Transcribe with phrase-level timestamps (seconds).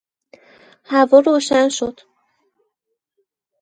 [0.89, 2.07] توافق خود را مشروط کردن